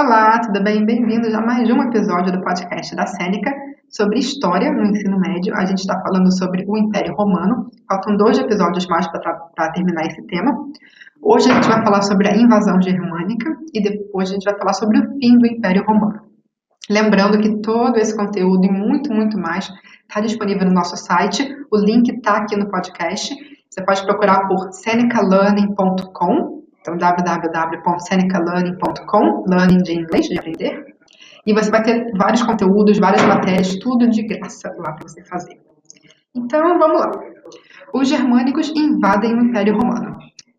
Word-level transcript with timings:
Olá, 0.00 0.38
tudo 0.38 0.62
bem? 0.62 0.86
Bem-vindos 0.86 1.34
a 1.34 1.40
mais 1.40 1.68
um 1.68 1.82
episódio 1.82 2.30
do 2.30 2.40
podcast 2.40 2.94
da 2.94 3.04
Sêneca 3.04 3.52
sobre 3.90 4.20
história 4.20 4.70
no 4.70 4.84
ensino 4.84 5.18
médio. 5.18 5.52
A 5.56 5.66
gente 5.66 5.80
está 5.80 6.00
falando 6.00 6.30
sobre 6.38 6.64
o 6.68 6.78
Império 6.78 7.16
Romano. 7.16 7.68
Faltam 7.90 8.16
dois 8.16 8.38
episódios 8.38 8.86
mais 8.86 9.08
para 9.08 9.72
terminar 9.72 10.06
esse 10.06 10.24
tema. 10.28 10.52
Hoje 11.20 11.50
a 11.50 11.54
gente 11.54 11.66
vai 11.66 11.82
falar 11.82 12.02
sobre 12.02 12.28
a 12.28 12.36
invasão 12.36 12.80
germânica 12.80 13.50
e 13.74 13.82
depois 13.82 14.30
a 14.30 14.34
gente 14.34 14.44
vai 14.44 14.56
falar 14.56 14.72
sobre 14.74 15.00
o 15.00 15.18
fim 15.18 15.36
do 15.36 15.48
Império 15.48 15.84
Romano. 15.84 16.20
Lembrando 16.88 17.40
que 17.40 17.60
todo 17.60 17.96
esse 17.96 18.16
conteúdo 18.16 18.66
e 18.66 18.70
muito, 18.70 19.12
muito 19.12 19.36
mais 19.36 19.68
está 20.08 20.20
disponível 20.20 20.64
no 20.64 20.74
nosso 20.74 20.96
site. 20.96 21.42
O 21.72 21.76
link 21.76 22.08
está 22.08 22.36
aqui 22.36 22.56
no 22.56 22.70
podcast. 22.70 23.34
Você 23.68 23.84
pode 23.84 24.04
procurar 24.06 24.46
por 24.46 24.70
senecalearning.com 24.70 26.57
então, 26.80 26.96
www.senecalearning.com, 26.96 29.44
learning 29.48 29.82
de 29.82 29.92
inglês, 29.92 30.26
de 30.26 30.38
aprender. 30.38 30.96
E 31.44 31.52
você 31.52 31.70
vai 31.70 31.82
ter 31.82 32.10
vários 32.16 32.42
conteúdos, 32.42 32.98
várias 32.98 33.22
matérias, 33.24 33.76
tudo 33.76 34.08
de 34.08 34.22
graça 34.22 34.74
lá 34.78 34.92
para 34.92 35.06
você 35.08 35.22
fazer. 35.24 35.60
Então, 36.34 36.78
vamos 36.78 37.00
lá. 37.00 37.10
Os 37.92 38.08
germânicos 38.08 38.72
invadem 38.76 39.34
o 39.34 39.42
Império 39.42 39.76
Romano. 39.76 40.16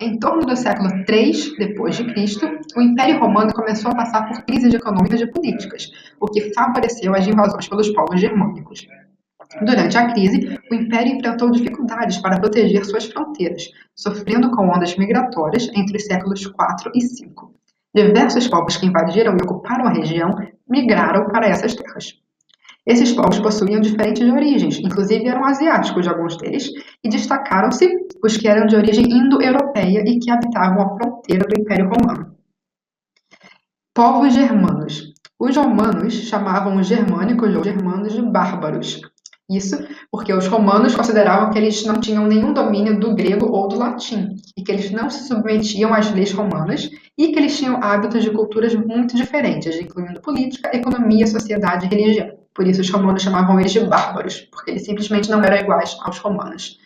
Em 0.00 0.18
torno 0.18 0.44
do 0.44 0.56
século 0.56 0.88
III 1.08 1.56
depois 1.58 1.96
de 1.96 2.04
Cristo, 2.12 2.46
o 2.76 2.82
Império 2.82 3.20
Romano 3.20 3.52
começou 3.52 3.92
a 3.92 3.94
passar 3.94 4.26
por 4.26 4.44
crises 4.44 4.74
econômicas 4.74 5.20
e 5.20 5.28
políticas, 5.28 5.88
o 6.20 6.26
que 6.26 6.52
favoreceu 6.52 7.14
as 7.14 7.28
invasões 7.28 7.68
pelos 7.68 7.88
povos 7.90 8.20
germânicos. 8.20 8.88
Durante 9.60 9.98
a 9.98 10.12
crise, 10.12 10.58
o 10.70 10.74
Império 10.74 11.16
enfrentou 11.16 11.50
dificuldades 11.50 12.18
para 12.18 12.40
proteger 12.40 12.84
suas 12.84 13.06
fronteiras, 13.06 13.70
sofrendo 13.94 14.50
com 14.50 14.68
ondas 14.68 14.96
migratórias 14.96 15.68
entre 15.74 15.96
os 15.96 16.04
séculos 16.04 16.40
IV 16.40 16.90
e 16.94 17.00
V. 17.00 17.32
Diversos 17.94 18.48
povos 18.48 18.76
que 18.78 18.86
invadiram 18.86 19.36
e 19.36 19.42
ocuparam 19.42 19.86
a 19.86 19.92
região 19.92 20.34
migraram 20.68 21.26
para 21.26 21.48
essas 21.48 21.74
terras. 21.74 22.14
Esses 22.86 23.12
povos 23.12 23.38
possuíam 23.38 23.80
diferentes 23.80 24.28
origens, 24.28 24.78
inclusive 24.78 25.28
eram 25.28 25.44
asiáticos 25.44 26.08
alguns 26.08 26.36
deles, 26.36 26.68
e 27.04 27.08
destacaram-se 27.08 27.88
os 28.24 28.36
que 28.36 28.48
eram 28.48 28.66
de 28.66 28.74
origem 28.74 29.04
indo-europeia 29.04 30.02
e 30.06 30.18
que 30.18 30.30
habitavam 30.30 30.82
a 30.82 30.96
fronteira 30.96 31.46
do 31.46 31.60
Império 31.60 31.90
Romano. 31.90 32.34
Povos 33.94 34.32
germanos. 34.32 35.12
Os 35.38 35.56
romanos 35.56 36.14
chamavam 36.14 36.76
os 36.76 36.86
germânicos 36.86 37.54
ou 37.54 37.62
germanos 37.62 38.14
de 38.14 38.22
bárbaros, 38.22 39.00
isso 39.56 39.76
porque 40.10 40.32
os 40.32 40.46
romanos 40.46 40.94
consideravam 40.94 41.50
que 41.50 41.58
eles 41.58 41.84
não 41.84 42.00
tinham 42.00 42.26
nenhum 42.26 42.52
domínio 42.52 42.98
do 42.98 43.14
grego 43.14 43.46
ou 43.46 43.68
do 43.68 43.78
latim, 43.78 44.36
e 44.56 44.62
que 44.62 44.70
eles 44.72 44.90
não 44.90 45.08
se 45.08 45.26
submetiam 45.26 45.92
às 45.92 46.12
leis 46.12 46.32
romanas, 46.32 46.90
e 47.16 47.28
que 47.28 47.38
eles 47.38 47.58
tinham 47.58 47.82
hábitos 47.82 48.22
de 48.22 48.30
culturas 48.30 48.74
muito 48.74 49.16
diferentes, 49.16 49.76
incluindo 49.76 50.20
política, 50.20 50.74
economia, 50.76 51.26
sociedade 51.26 51.86
e 51.86 51.88
religião. 51.88 52.30
Por 52.54 52.66
isso 52.66 52.80
os 52.80 52.90
romanos 52.90 53.22
chamavam 53.22 53.58
eles 53.58 53.72
de 53.72 53.80
bárbaros, 53.80 54.40
porque 54.50 54.72
eles 54.72 54.84
simplesmente 54.84 55.30
não 55.30 55.42
eram 55.42 55.56
iguais 55.56 55.96
aos 56.02 56.18
romanos. 56.18 56.78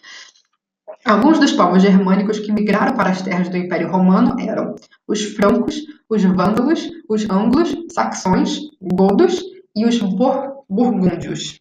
Alguns 1.04 1.38
dos 1.38 1.52
povos 1.52 1.82
germânicos 1.82 2.38
que 2.40 2.52
migraram 2.52 2.96
para 2.96 3.10
as 3.10 3.22
terras 3.22 3.48
do 3.48 3.56
Império 3.56 3.90
Romano 3.90 4.36
eram 4.40 4.74
os 5.06 5.22
francos, 5.22 5.76
os 6.08 6.22
vândalos, 6.24 6.88
os 7.08 7.28
anglos, 7.30 7.76
saxões, 7.92 8.58
godos 8.80 9.40
e 9.76 9.84
os 9.84 10.00
burgúndios. 10.68 11.60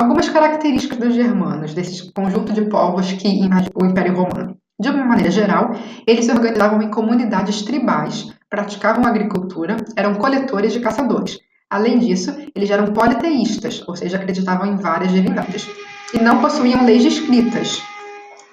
Algumas 0.00 0.30
características 0.30 0.96
dos 0.96 1.14
germanos, 1.14 1.74
desse 1.74 2.10
conjunto 2.14 2.54
de 2.54 2.62
povos 2.70 3.12
que 3.12 3.28
invadiu 3.28 3.70
o 3.74 3.84
Império 3.84 4.14
Romano. 4.14 4.56
De 4.80 4.88
uma 4.88 5.04
maneira 5.04 5.30
geral, 5.30 5.72
eles 6.06 6.24
se 6.24 6.32
organizavam 6.32 6.80
em 6.80 6.90
comunidades 6.90 7.60
tribais, 7.60 8.32
praticavam 8.48 9.04
agricultura, 9.04 9.76
eram 9.94 10.14
coletores 10.14 10.74
e 10.74 10.80
caçadores. 10.80 11.38
Além 11.68 11.98
disso, 11.98 12.34
eles 12.54 12.70
eram 12.70 12.94
politeístas, 12.94 13.86
ou 13.86 13.94
seja, 13.94 14.16
acreditavam 14.16 14.72
em 14.72 14.76
várias 14.76 15.12
divindades, 15.12 15.68
e 16.14 16.18
não 16.18 16.40
possuíam 16.40 16.86
leis 16.86 17.04
escritas, 17.04 17.82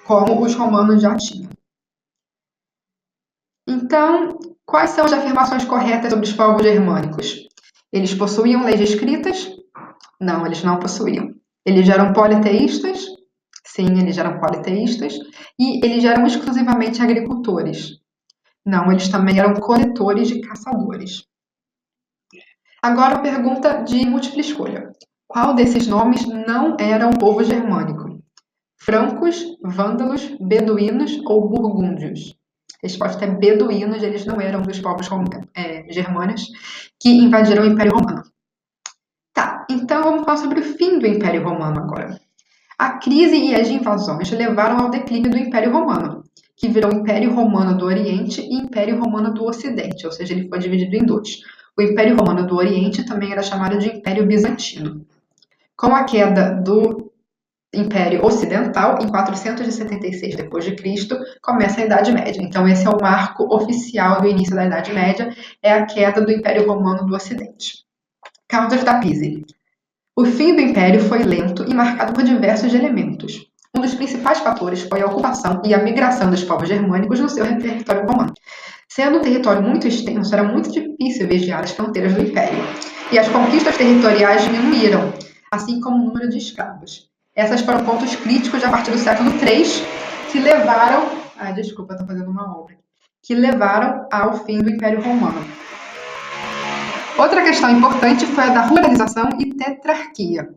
como 0.06 0.42
os 0.42 0.54
romanos 0.54 1.00
já 1.00 1.16
tinham. 1.16 1.48
Então, 3.66 4.38
quais 4.66 4.90
são 4.90 5.06
as 5.06 5.14
afirmações 5.14 5.64
corretas 5.64 6.10
sobre 6.10 6.26
os 6.26 6.32
povos 6.34 6.62
germânicos? 6.62 7.48
Eles 7.90 8.12
possuíam 8.12 8.64
leis 8.64 8.82
escritas? 8.82 9.50
Não, 10.20 10.44
eles 10.44 10.62
não 10.62 10.78
possuíam. 10.78 11.37
Eles 11.64 11.88
eram 11.88 12.12
politeístas? 12.12 13.06
Sim, 13.64 13.98
eles 14.00 14.16
eram 14.18 14.40
politeístas. 14.40 15.14
E 15.58 15.84
eles 15.84 16.04
eram 16.04 16.26
exclusivamente 16.26 17.02
agricultores? 17.02 17.98
Não, 18.64 18.90
eles 18.90 19.08
também 19.08 19.38
eram 19.38 19.54
coletores 19.54 20.30
e 20.30 20.40
caçadores. 20.40 21.24
Agora 22.82 23.20
pergunta 23.20 23.82
de 23.82 24.06
múltipla 24.06 24.40
escolha. 24.40 24.92
Qual 25.26 25.54
desses 25.54 25.86
nomes 25.86 26.26
não 26.26 26.76
era 26.78 27.06
um 27.06 27.12
povo 27.12 27.42
germânico? 27.42 28.22
Francos, 28.80 29.44
vândalos, 29.62 30.36
beduínos 30.40 31.20
ou 31.26 31.48
burgúndios? 31.48 32.34
Resposta 32.82 33.24
é 33.24 33.28
beduínos, 33.28 34.02
eles 34.02 34.24
não 34.24 34.40
eram 34.40 34.62
dos 34.62 34.78
povos 34.80 35.08
é, 35.54 35.92
germânicos 35.92 36.46
que 37.00 37.10
invadiram 37.10 37.64
o 37.64 37.66
Império 37.66 37.94
Romano. 37.94 38.22
Então 39.88 40.02
vamos 40.02 40.26
falar 40.26 40.36
sobre 40.36 40.60
o 40.60 40.62
fim 40.62 40.98
do 40.98 41.06
Império 41.06 41.42
Romano 41.42 41.80
agora. 41.80 42.20
A 42.78 42.98
crise 42.98 43.36
e 43.36 43.54
as 43.54 43.68
invasões 43.68 44.30
levaram 44.30 44.80
ao 44.80 44.90
declínio 44.90 45.30
do 45.30 45.38
Império 45.38 45.72
Romano, 45.72 46.24
que 46.58 46.68
virou 46.68 46.92
Império 46.92 47.34
Romano 47.34 47.74
do 47.74 47.86
Oriente 47.86 48.42
e 48.42 48.56
Império 48.56 49.00
Romano 49.00 49.32
do 49.32 49.46
Ocidente, 49.46 50.04
ou 50.04 50.12
seja, 50.12 50.34
ele 50.34 50.46
foi 50.46 50.58
dividido 50.58 50.94
em 50.94 51.06
dois. 51.06 51.38
O 51.74 51.80
Império 51.80 52.14
Romano 52.16 52.46
do 52.46 52.56
Oriente 52.56 53.02
também 53.06 53.32
era 53.32 53.42
chamado 53.42 53.78
de 53.78 53.88
Império 53.88 54.26
Bizantino. 54.26 55.06
Com 55.74 55.96
a 55.96 56.04
queda 56.04 56.50
do 56.50 57.10
Império 57.72 58.22
Ocidental, 58.22 58.98
em 59.00 59.08
476 59.08 60.36
d.C., 60.36 61.18
começa 61.40 61.80
a 61.80 61.84
Idade 61.86 62.12
Média. 62.12 62.42
Então, 62.42 62.68
esse 62.68 62.86
é 62.86 62.90
o 62.90 63.00
marco 63.00 63.44
oficial 63.54 64.20
do 64.20 64.28
início 64.28 64.54
da 64.54 64.66
Idade 64.66 64.92
Média, 64.92 65.34
é 65.62 65.72
a 65.72 65.86
queda 65.86 66.20
do 66.20 66.30
Império 66.30 66.66
Romano 66.66 67.06
do 67.06 67.16
Ocidente. 67.16 67.86
Causas 68.46 68.84
da 68.84 68.98
Pise. 69.00 69.46
O 70.18 70.24
fim 70.24 70.56
do 70.56 70.60
império 70.60 71.00
foi 71.02 71.22
lento 71.22 71.64
e 71.70 71.72
marcado 71.72 72.12
por 72.12 72.24
diversos 72.24 72.74
elementos. 72.74 73.46
Um 73.72 73.80
dos 73.80 73.94
principais 73.94 74.40
fatores 74.40 74.82
foi 74.82 75.00
a 75.00 75.06
ocupação 75.06 75.62
e 75.64 75.72
a 75.72 75.78
migração 75.78 76.28
dos 76.28 76.42
povos 76.42 76.68
germânicos 76.68 77.20
no 77.20 77.28
seu 77.28 77.44
território 77.44 78.04
romano. 78.04 78.34
Sendo 78.88 79.18
um 79.18 79.22
território 79.22 79.62
muito 79.62 79.86
extenso, 79.86 80.34
era 80.34 80.42
muito 80.42 80.72
difícil 80.72 81.28
vigiar 81.28 81.62
as 81.62 81.70
fronteiras 81.70 82.14
do 82.14 82.22
império, 82.22 82.58
e 83.12 83.16
as 83.16 83.28
conquistas 83.28 83.76
territoriais 83.76 84.42
diminuíram, 84.42 85.12
assim 85.52 85.80
como 85.80 86.02
o 86.02 86.06
número 86.06 86.28
de 86.28 86.38
escravos. 86.38 87.08
Essas 87.32 87.60
foram 87.60 87.84
pontos 87.84 88.16
críticos 88.16 88.64
a 88.64 88.70
partir 88.70 88.90
do 88.90 88.98
século 88.98 89.30
III 89.30 89.62
que 90.32 90.40
levaram. 90.40 91.10
Ah, 91.38 91.52
desculpa, 91.52 91.92
estou 91.92 92.08
fazendo 92.08 92.28
uma 92.28 92.58
obra. 92.58 92.74
Que 93.22 93.36
levaram 93.36 94.08
ao 94.10 94.44
fim 94.44 94.58
do 94.58 94.68
Império 94.68 95.00
Romano. 95.00 95.46
Outra 97.18 97.42
questão 97.42 97.68
importante 97.68 98.24
foi 98.26 98.44
a 98.44 98.50
da 98.50 98.60
ruralização 98.66 99.28
e 99.40 99.52
tetrarquia. 99.52 100.50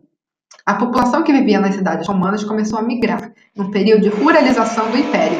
A 0.63 0.75
população 0.75 1.23
que 1.23 1.33
vivia 1.33 1.59
nas 1.59 1.73
cidades 1.73 2.07
romanas 2.07 2.43
começou 2.43 2.77
a 2.77 2.83
migrar, 2.83 3.31
num 3.55 3.71
período 3.71 4.03
de 4.03 4.09
ruralização 4.09 4.91
do 4.91 4.97
império. 4.97 5.39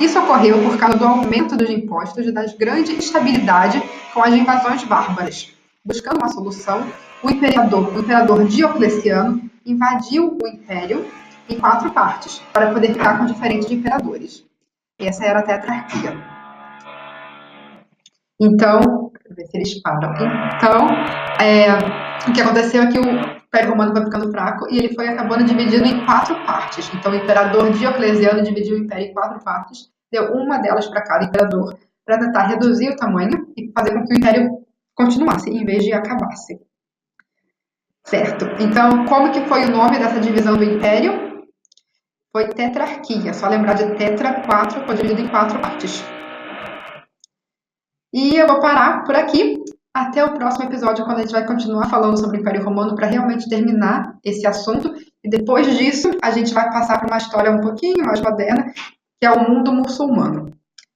Isso 0.00 0.16
ocorreu 0.16 0.62
por 0.62 0.78
causa 0.78 0.96
do 0.96 1.04
aumento 1.04 1.56
dos 1.56 1.68
impostos 1.68 2.24
e 2.24 2.30
da 2.30 2.46
grande 2.56 2.92
instabilidade 2.92 3.82
com 4.14 4.22
as 4.22 4.32
invasões 4.32 4.84
bárbaras. 4.84 5.52
Buscando 5.84 6.18
uma 6.18 6.28
solução, 6.28 6.86
o 7.20 7.30
imperador, 7.30 7.92
o 7.92 7.98
imperador 7.98 8.44
Diocleciano 8.44 9.50
invadiu 9.66 10.38
o 10.40 10.46
império 10.46 11.04
em 11.48 11.58
quatro 11.58 11.90
partes, 11.90 12.40
para 12.52 12.72
poder 12.72 12.92
ficar 12.92 13.18
com 13.18 13.26
diferentes 13.26 13.68
imperadores. 13.72 14.44
Essa 15.00 15.24
era 15.24 15.40
a 15.40 15.42
tetrarquia. 15.42 16.16
Então, 18.40 19.10
ver 19.34 19.46
se 19.46 19.56
eles 19.56 19.82
param. 19.82 20.12
Então, 20.56 20.88
é, 21.40 22.28
o 22.28 22.32
que 22.32 22.40
aconteceu 22.40 22.82
é 22.82 22.86
que 22.86 22.98
o 22.98 23.04
Império 23.54 23.70
Romano 23.70 23.92
foi 23.92 24.04
ficando 24.04 24.30
fraco 24.30 24.66
e 24.70 24.78
ele 24.78 24.94
foi 24.94 25.08
acabando 25.08 25.44
dividido 25.44 25.84
em 25.84 26.04
quatro 26.04 26.34
partes. 26.44 26.90
Então, 26.94 27.12
o 27.12 27.14
imperador 27.14 27.70
Diocleciano 27.70 28.42
dividiu 28.42 28.76
o 28.76 28.78
império 28.78 29.06
em 29.06 29.12
quatro 29.12 29.42
partes, 29.44 29.90
deu 30.10 30.32
uma 30.32 30.58
delas 30.58 30.86
para 30.88 31.02
cada 31.02 31.24
imperador, 31.24 31.78
para 32.04 32.18
tentar 32.18 32.48
reduzir 32.48 32.90
o 32.90 32.96
tamanho 32.96 33.46
e 33.56 33.70
fazer 33.72 33.92
com 33.92 34.04
que 34.04 34.14
o 34.14 34.16
império 34.16 34.58
continuasse, 34.94 35.50
em 35.50 35.64
vez 35.64 35.84
de 35.84 35.92
acabasse. 35.92 36.60
Certo. 38.04 38.44
Então, 38.60 39.06
como 39.06 39.32
que 39.32 39.40
foi 39.42 39.64
o 39.64 39.70
nome 39.70 39.98
dessa 39.98 40.20
divisão 40.20 40.56
do 40.56 40.64
império? 40.64 41.46
Foi 42.32 42.48
tetrarquia. 42.48 43.32
Só 43.32 43.48
lembrar 43.48 43.74
de 43.74 43.94
tetra, 43.96 44.42
quatro, 44.42 44.84
foi 44.84 44.96
dividido 44.96 45.22
em 45.22 45.28
quatro 45.28 45.58
partes. 45.60 46.04
E 48.14 48.36
eu 48.36 48.46
vou 48.46 48.60
parar 48.60 49.02
por 49.02 49.16
aqui. 49.16 49.60
Até 49.92 50.24
o 50.24 50.34
próximo 50.34 50.66
episódio, 50.66 51.04
quando 51.04 51.18
a 51.18 51.20
gente 51.22 51.32
vai 51.32 51.44
continuar 51.44 51.88
falando 51.88 52.16
sobre 52.16 52.38
o 52.38 52.40
Império 52.40 52.64
Romano 52.64 52.94
para 52.94 53.08
realmente 53.08 53.48
terminar 53.48 54.16
esse 54.24 54.46
assunto. 54.46 54.94
E 55.22 55.28
depois 55.28 55.76
disso, 55.76 56.10
a 56.22 56.30
gente 56.30 56.54
vai 56.54 56.70
passar 56.70 56.98
para 56.98 57.08
uma 57.08 57.18
história 57.18 57.50
um 57.50 57.60
pouquinho 57.60 58.06
mais 58.06 58.20
moderna, 58.20 58.72
que 59.20 59.26
é 59.26 59.30
o 59.32 59.50
mundo 59.50 59.72
muçulmano. 59.72 60.52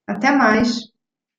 Até 0.07 0.31
mais! 0.31 0.88